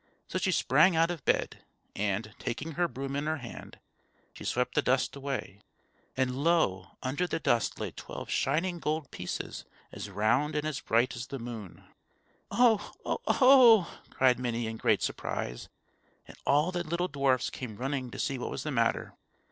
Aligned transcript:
So 0.27 0.39
she 0.39 0.51
sprang 0.51 0.95
out 0.95 1.11
of 1.11 1.23
bed, 1.25 1.63
and, 1.95 2.33
taking 2.39 2.71
her 2.71 2.87
broom 2.87 3.15
in 3.15 3.27
her 3.27 3.37
hand, 3.37 3.77
she 4.33 4.43
swept 4.43 4.73
the 4.73 4.81
dust 4.81 5.15
away; 5.15 5.61
and 6.17 6.43
lo! 6.43 6.97
under 7.03 7.27
the 7.27 7.39
dust 7.39 7.79
lay 7.79 7.91
twelve 7.91 8.27
shining 8.31 8.79
gold 8.79 9.11
pieces, 9.11 9.63
as 9.91 10.09
round 10.09 10.55
and 10.55 10.65
as 10.65 10.79
bright 10.79 11.15
as 11.15 11.27
the 11.27 11.37
moon. 11.37 11.83
"Oh! 12.49 12.93
oh! 13.05 13.21
oh!" 13.27 13.99
cried 14.09 14.39
Minnie, 14.39 14.65
in 14.65 14.77
great 14.77 15.03
surprise; 15.03 15.69
and 16.27 16.35
all 16.47 16.71
the 16.71 16.83
little 16.83 17.07
dwarfs 17.07 17.51
came 17.51 17.75
running 17.75 18.09
to 18.09 18.17
see 18.17 18.39
what 18.39 18.49
was 18.49 18.63
the 18.63 18.71
matter. 18.71 19.13